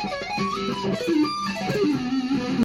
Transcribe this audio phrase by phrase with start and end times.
[0.00, 1.77] Thank you.